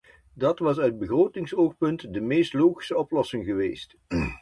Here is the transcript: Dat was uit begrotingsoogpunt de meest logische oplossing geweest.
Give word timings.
Dat 0.33 0.59
was 0.59 0.77
uit 0.79 0.97
begrotingsoogpunt 0.99 2.13
de 2.13 2.21
meest 2.21 2.53
logische 2.53 2.97
oplossing 2.97 3.45
geweest. 3.45 3.97